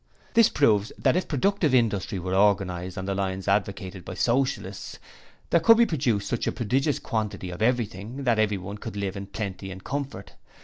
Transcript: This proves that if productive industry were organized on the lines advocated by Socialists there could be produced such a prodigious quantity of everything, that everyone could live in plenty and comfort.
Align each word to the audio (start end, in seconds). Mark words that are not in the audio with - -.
This 0.33 0.49
proves 0.49 0.91
that 0.97 1.15
if 1.15 1.27
productive 1.27 1.75
industry 1.75 2.17
were 2.17 2.33
organized 2.33 2.97
on 2.97 3.05
the 3.05 3.13
lines 3.13 3.47
advocated 3.47 4.03
by 4.03 4.15
Socialists 4.15 4.97
there 5.51 5.59
could 5.59 5.77
be 5.77 5.85
produced 5.85 6.27
such 6.27 6.47
a 6.47 6.51
prodigious 6.51 6.97
quantity 6.97 7.51
of 7.51 7.61
everything, 7.61 8.23
that 8.23 8.39
everyone 8.39 8.79
could 8.79 8.95
live 8.97 9.15
in 9.15 9.27
plenty 9.27 9.69
and 9.69 9.83
comfort. 9.83 10.33